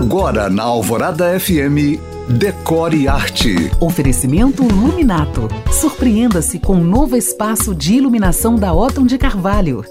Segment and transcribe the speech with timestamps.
[0.00, 3.70] Agora na Alvorada FM, Decore Arte.
[3.78, 5.46] Oferecimento Luminato.
[5.70, 9.84] Surpreenda-se com um novo espaço de iluminação da Otton de Carvalho.